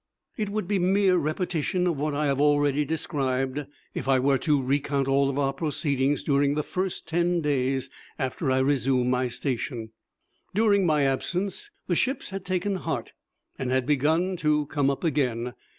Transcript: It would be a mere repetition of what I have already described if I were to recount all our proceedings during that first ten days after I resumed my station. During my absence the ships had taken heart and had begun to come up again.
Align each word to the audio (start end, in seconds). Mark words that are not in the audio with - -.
It 0.35 0.49
would 0.49 0.67
be 0.67 0.77
a 0.77 0.79
mere 0.79 1.15
repetition 1.15 1.85
of 1.85 1.95
what 1.95 2.15
I 2.15 2.25
have 2.25 2.41
already 2.41 2.85
described 2.85 3.67
if 3.93 4.07
I 4.07 4.17
were 4.17 4.39
to 4.39 4.59
recount 4.59 5.07
all 5.07 5.39
our 5.39 5.53
proceedings 5.53 6.23
during 6.23 6.55
that 6.55 6.63
first 6.63 7.07
ten 7.07 7.39
days 7.41 7.87
after 8.17 8.49
I 8.49 8.57
resumed 8.61 9.11
my 9.11 9.27
station. 9.27 9.91
During 10.55 10.87
my 10.87 11.03
absence 11.03 11.69
the 11.85 11.95
ships 11.95 12.31
had 12.31 12.45
taken 12.45 12.77
heart 12.77 13.13
and 13.59 13.69
had 13.69 13.85
begun 13.85 14.37
to 14.37 14.65
come 14.65 14.89
up 14.89 15.03
again. 15.03 15.53